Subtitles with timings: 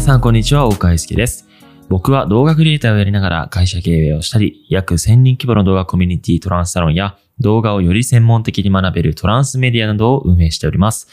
[0.00, 1.46] 皆さんこんにちは、大川祐介です。
[1.90, 11.06] 僕は動画クリエイターをやりながら会社経営をしたり、約1000人規模の動画コミュニティトランスサロンや動画をより専門的に学べるトランスメディアなどを運営しております。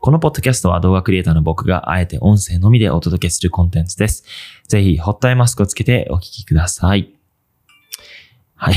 [0.00, 4.24] このポッドキャストは動画クリエイターの僕があえて音声のみでお届けするコンテンツです。
[4.66, 7.14] ぜひ、ホットアイマスクをつけてお聞きください。
[8.56, 8.74] はい。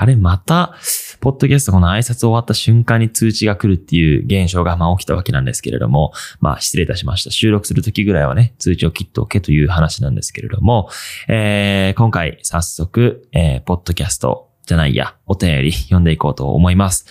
[0.00, 0.74] あれ、また、
[1.20, 7.30] ポッドキャストこの挨拶終わった瞬間に通知が来るっていう現象がまあ起きたわけなんですけれども、まあ失礼いたしました。
[7.30, 10.88] 収録するときぐらいはね、通知を切っておけという話なんですけれども、
[11.28, 17.04] えー、今回早速、えー、ポッドキャストじゃないや、お便り読んでいこうと思います。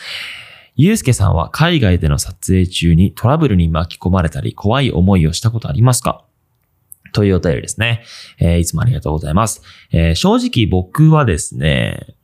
[0.76, 6.26] ゆうすけさんは海外での撮影中にトラブルに巻き込まれたり怖い思いをしたことありますか？
[7.14, 8.04] というお便りですね。
[8.40, 9.62] えー、いつもありがとうございます。
[9.92, 12.16] えー、正直僕はですね、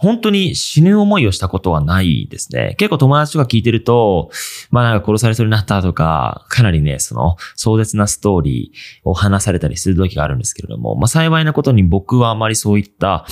[0.00, 2.76] 本当に死ぬ思いをしたことはないですね。
[2.78, 4.30] 結構友達とか聞いてると、
[4.70, 13.26] まあなんか殺されそうになったとか、かなりね、その壮絶なストーリーを話されたりする時があるんですけれども、まあ幸いなことに僕はあまりそういった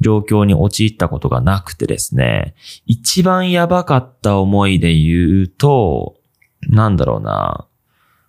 [0.00, 6.16] 状況に陥ったことがなくてですね、一番やばかった思いで言うと、
[6.68, 7.66] なんだろうな。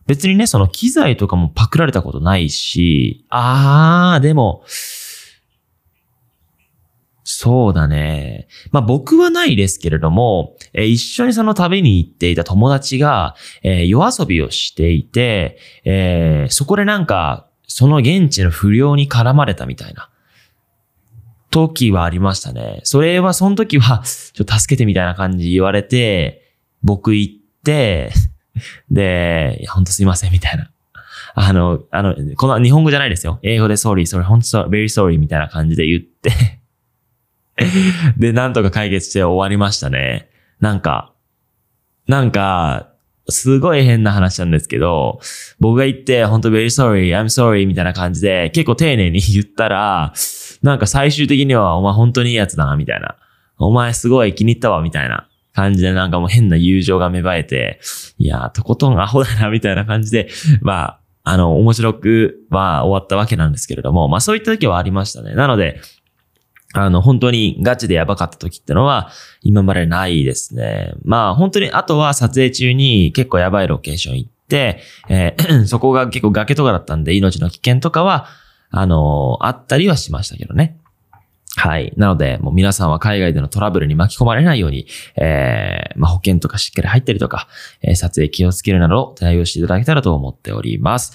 [0.07, 4.63] 別にね、その機材とかもパクられたことないし、あー、でも、
[7.37, 8.47] そうだね。
[8.71, 20.09] まあ僕はないですけれども、えー一緒にその旅に行っていた友達が、えー夜遊びをしていて、えーそこでなんか、その現地の不良に絡まれたみたいな。
[21.51, 22.79] 時はありましたね。
[22.83, 23.99] それは、その時は、
[24.33, 28.11] ちょっと助けてみたいな感じ言われて、僕行って、
[28.89, 30.71] で、いや、ほんとすいません、みたいな。
[31.33, 33.39] あの、あの、この日本語じゃないですよ。
[33.43, 36.60] 英語で sorry, sorry, ほんと very sorry みたいな感じで言って、
[38.17, 40.29] で、なんとか解決して終わりましたね。
[40.59, 41.13] なんか、
[42.07, 42.87] なんか、
[43.29, 45.19] すごい変な話なんですけど、
[45.59, 50.13] 僕が言って、本当 very sorry, I'm sorry みたいな感じで、結構丁寧に言ったら、
[50.61, 53.15] なんか最終的には、お前本当にいいやつだな、みたいな。
[53.57, 57.79] お前すごい気に入ったわ、みたいな感じで、なんかもう変な友情が芽生えて、
[58.17, 60.29] いやー、とことんアホだな、みたいな感じで、
[60.61, 65.35] まあ、あの、面白くは終わったわけなんですけれども、まあそういった時はありましたね。
[65.35, 65.79] なので、
[66.73, 69.09] あの、本当にガチでやばかった時ってのは、
[69.41, 70.93] 今までないですね。
[71.03, 78.27] まあ、本当に、あとは撮影中に結構やばいロケーション行って、えー そこが結構崖とかだったんで、命の危険とかは、
[78.69, 80.77] あのーあったりはしましたけどね。
[81.57, 81.93] はい。
[81.97, 87.47] なので、もう皆さんは海外でのトラブルに巻き込まれないように、えー、まあ、保険とかしっかり入ったりとか、
[87.81, 91.13] えー撮影気をつけるなど対応していただけたらと思っております。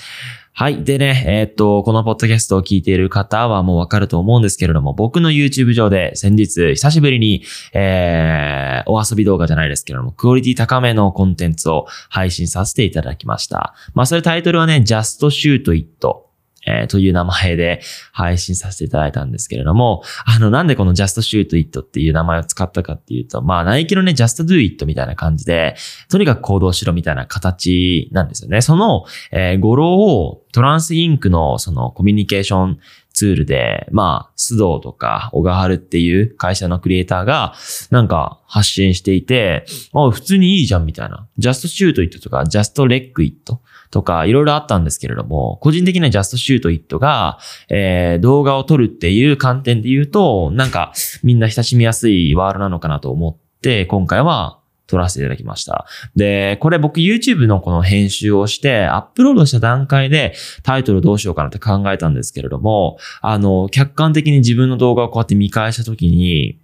[0.59, 0.85] はい。
[0.85, 7.43] でね、えーっと、このポッドキャストを聞いている方はもうわかると思うんですけれども、僕の YouTube 上で先日、久しぶりに、
[7.75, 13.75] えー、お遊び動画じゃないですけれども、クオリティ高めのコンテンツを配信させていただきました。
[13.93, 16.26] まあ、それタイトルはね、Just Shoot It。
[16.67, 17.81] えーという名前で
[18.13, 25.77] 配信させていただいたんですけれども、あの、なんでこの Just Shoot It っていう名前を使ったかっていうと、まあ、ナイキのね、Just Do It みたいな感じで、
[26.11, 28.61] とにかく行動しろみたいな形なんですよね。
[28.61, 32.79] その、えー語呂をトランスインクのそのコミュニケーション
[33.17, 37.55] ツールで、まあ、須藤とか小川春っていう会社のクリエイターが
[37.91, 41.27] なんか発信していて、あ、普通にいいじゃんみたいな。
[41.39, 43.59] Just Shoot It とか Just Leg It
[43.91, 47.39] とかいろいろあったんですけれども、個人的な Just Shoot It が、
[47.71, 54.56] えー動画を撮るっていう観点で言うと、なんかみんな親しみやすいワールなのかなと思って、今回は
[54.87, 55.87] 撮らせていただきました。
[56.15, 66.61] で、これ僕 YouTube のこの編集をして、アップロードした段階でタイトルどうしようかなって考えたんですけれども、あの、客観的に自分の動画をこうやって見返したときに、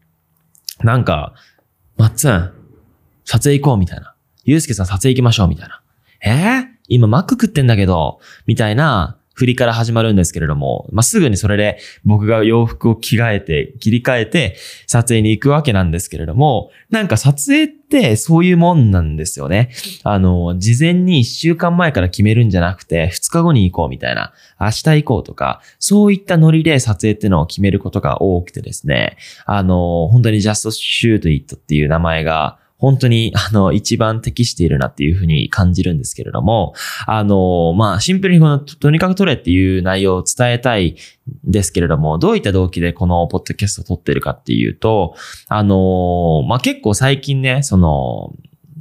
[0.83, 1.35] なんか、
[1.97, 2.53] まっつん、
[3.25, 4.15] 撮影行こうみたいな。
[4.45, 5.83] ゆうすけさん撮影行きましょうみたいな。
[6.25, 14.57] えー、今マック食ってんだけど、みたいな振りから始まるんですけれども、まあ、すぐにそれで僕が洋服を着替えて、切り替えて
[14.87, 19.71] 撮影に行くわけなんですけれども、なんか撮影ってそういうもんなんですよね。
[20.03, 29.17] あの、事前に1週間前から決めるんじゃなくて、2日後に行こうみたいな、明日行こうとか、そういったノリで撮影っていうのを決めることが多くてですね、
[29.47, 36.75] あの、本当に Just Shoot It っていう名前が、本当に、あの、一番適しているなっていうふうに感じるんですけれども、
[37.07, 40.97] あの、まあ、シンプルにこの、とにかく撮れっていう内容を伝えたい
[41.47, 45.15] んですけれども、どういった動機でこのポッドキャストを撮ってるかっていうと、
[45.47, 48.35] あの、まあ、結構最近ね、その、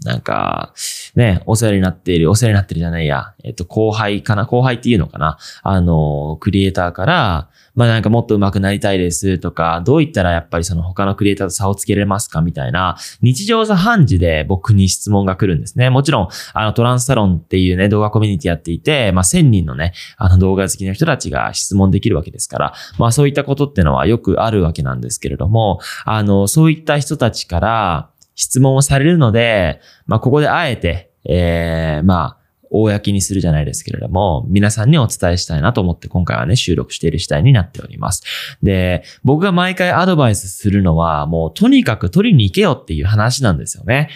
[0.04, 0.74] なんか、
[1.16, 4.46] ね、お世話になっている、お世話になってるじゃないや、えっと、後輩かな？
[4.46, 5.38] 後輩っていうのかな？
[5.62, 15.90] あの、クリエイターから、まあなんかもっと上手くなりたいですとか、どういったらやっぱりその他のクリエイターと差をつけれますかみたいな、日常茶飯事で僕に質問が来るんですね。
[15.90, 32.38] もちろん、あのトランスサロンっていうね、動画コミュニティやっていて、まあ1000人のね、あの動画好きの人たちが質問できるわけですから、まあそういったことってのはよくあるわけなんですけれども、あの、そういった人たちから質問をされるので、まあここであえて、えー、まあ、
[32.72, 38.24] 公にするじゃないですけれども、皆さんにお伝えしたいなと思って今回はね、収録している次第になっております。
[38.64, 44.10] で、僕が毎回アドバイスするのは、もうとにかく取りに行けよっていう話なんですよね。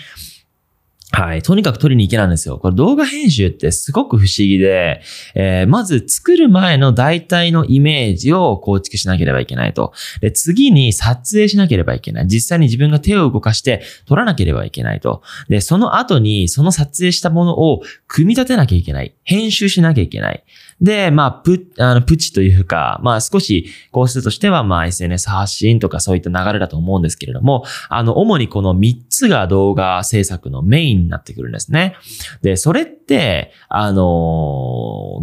[1.15, 1.41] はい。
[1.41, 2.57] とにかく撮りに行けなんですよ。
[2.57, 5.01] これ動画編集ってすごく不思議で、
[5.33, 9.93] えー、まず作る前の大体のイメージを構築しなければいけないと。
[10.19, 12.27] で、次に撮影しなければいけない。
[12.27, 15.21] 実際に自分が手を動かして撮らなければいけないと。
[15.47, 19.15] で、その後にその撮影したものを組み立てなきゃいけない。
[19.23, 20.43] 編集しなきゃいけない。
[20.81, 31.95] で、まあ、プ、あの、プチというか、まあ少しコースとしては、まあ SNS 発信とかそういった流れだと思うんですけれども、あの、主にこの3つが動画制作のメインになってくるんですね。
[32.41, 34.03] で、それって、あの、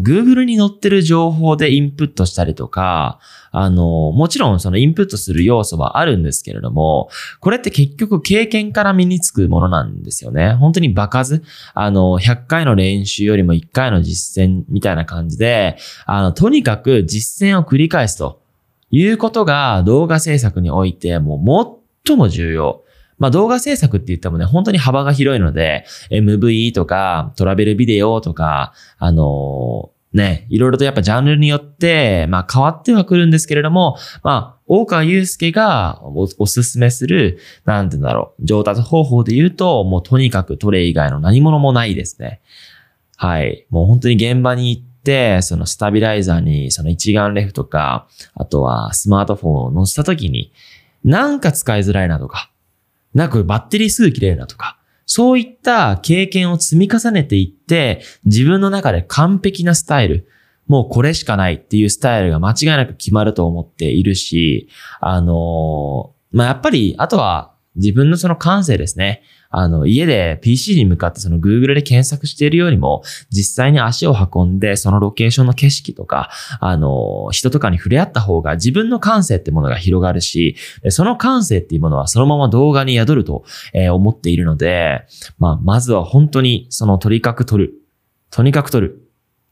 [0.03, 3.19] Google に載ってる情報でインプットしたりとか、
[3.51, 7.09] あの、もちろんそのインプットする要素はあるんですけれども、
[7.41, 10.55] これって結局経験から身につくものなんですよね。
[10.55, 11.43] 本当に場数、
[11.75, 15.77] あの、100回の練習よりも1回の実践みたいな感じで、
[16.07, 18.43] あの、とにかく実践を繰り返すと
[18.91, 22.83] いうことが動画制作においてもう最も重要。
[23.23, 42.41] まあ動画制作って言ってもね、本当に幅が広いので、MV とかトラベルビデオとか、あのね、いろいろとやっぱジャンルによって、まあ変わってはくるんですけれども、まあ、大川祐介がおすすめする、なんて言うんだろう、上達方法で言うと、もうとにかくトレ以外の何者もないですね。
[43.17, 43.67] はい。
[43.71, 50.53] もう本当に現場に行って、そのスタビライザーにその一眼レフとか、あとはスマートフォンを載せた時に、
[51.05, 52.52] なんか使いづらいなとか、
[53.15, 60.29] なんかバッテリーすぐ切れるなとか、そういった経験を積み重ねていって、自分の中で完璧なスタイル、
[60.67, 64.69] もうこれしかないっていうスタイルが間違いなく決まると思っているし、
[65.01, 69.23] あのー、まあ、やっぱり、あとは自分のその感性ですね。
[69.53, 80.57] あの、家で PC に向かってその Google で検索しているよりも、実際に足を運んで、そのロケーションの景色とか、あの、人とかに触れ合った方が自分の感性ってものが広がるし、
[80.89, 83.45] その感性っていうものはそのまま動画に宿ると、
[83.93, 85.07] 思っているので、
[85.39, 87.75] まあ、まずは本当にそのとにかく撮る。
[88.31, 89.02] とにかく撮る。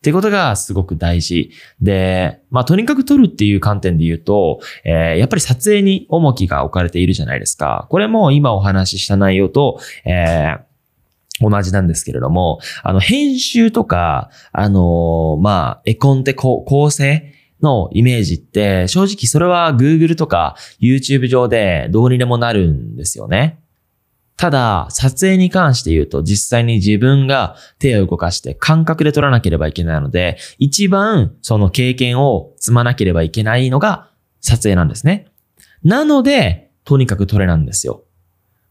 [0.01, 1.51] ってことがすごく大事。
[1.83, 7.87] で、まあ、とにかく撮るっていう観点で言うと、えー、やっぱり撮影に重きが置かれているじゃないですか。
[7.91, 10.71] これも今お話しした内容と、えー
[11.43, 17.33] 同じなんですけれども、あの、編集とか、あのー、まあ、絵コンテ構成
[17.63, 23.59] のイメージって、正直それは Google とか YouTube 上でどうにでもなるんですよね。
[24.41, 34.09] ただ、撮影に関して言うと、実際に自分が手を動かして感覚で撮らなければいけないので、一番その経験を積まなければいけないのが
[34.41, 35.27] 撮影なんですね。
[35.85, 38.05] なので、とにかく撮れなんですよ。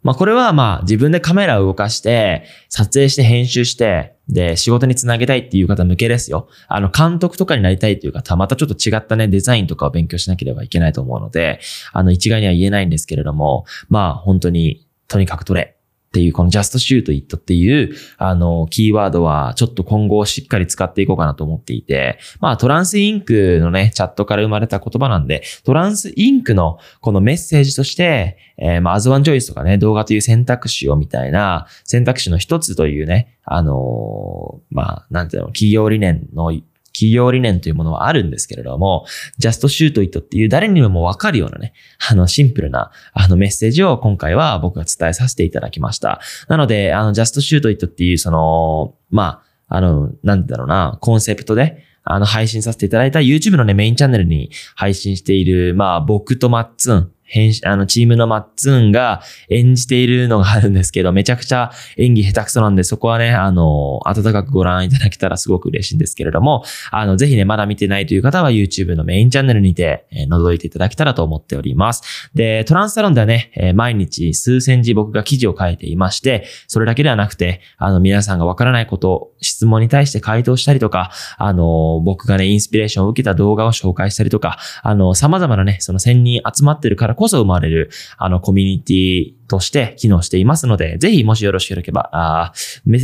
[0.01, 6.47] まあこれはまあ自分でカメラを動かして、撮影して編集して、で、仕事につなげたいっていう方向けですよ。
[6.67, 11.59] あの、監督とかになりたいっていう方はまたちょっと違ったね、デザインとかを勉強しなければいけないと思うので、
[11.93, 15.75] あの、一概には言えないんですけれども、まあ本当にとにかく取れ。
[16.09, 36.51] っていう、この just shoot it っていう、あの、キーワードは、ちょっと今後しっかり使っていこうかなと思っていて、まあ、トランスインクのね、チャットから生まれた言葉なんで、トランスインクのこのメッセージとして、えー、まあ、アズワンジョイスとかね、動画という選択肢をみたいな、選択肢の一つというね、あのー、まあ、なんていうの、企業理念の
[36.99, 39.05] 企業理念というものはあるんですけれども、
[39.39, 41.73] just shoot it っていう誰にもわかるようなね、
[42.09, 46.19] あのシンプルなあのメッセージを今回は僕が伝えさせていただきました。
[46.49, 72.29] なので、あの just shoot it っていうその、まあ、あの、なんだろうな、コンセプトで、あの、配信させていただいた YouTube のね、メインチャンネルに配信している、まあ、僕とマッツン、編集あの、チームのマッツンが演じているのがあるんですけど、めちゃくちゃ演技下手くそなんで、そこはね、あの、温かくご覧いただけたらすごく嬉しいんですけれども、あの、ぜひね、まだ見てないという方は YouTube のメインチャンネルにて、えー、覗いていただけたらと思っております。
[72.33, 92.53] で、トランスサロンではね、えー、毎日数千字僕が記事を書いていまして、それだけではなくて、あの、皆さんがわからないこと、質問に対して回答したりとか、あの、僕がね、インスピレーションを受けた動画を紹介したりとか、あの、様々なね、その1000人集まってるからこそ生まれる、あの、コミュニティとして機能していますので、ぜひもしよろしければ、あ
[92.85, 92.99] め、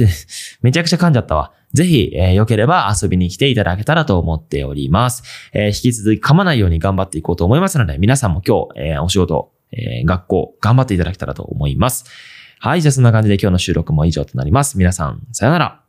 [0.61, 1.51] めちゃくちゃ噛んじゃったわ。
[1.73, 5.23] ぜひ、えー、良ければ遊びに来ていただけたらと思っております。
[5.53, 12.05] えー、引き続き噛まないように頑張っていこうと思いますので、皆さんも今日、えー、お仕事、えー、学校、頑張っていただけたらと思います。
[12.59, 14.77] はい、じゃあそんな感じで今日の収録も以上となります。
[14.77, 15.84] 皆さん、さよなら。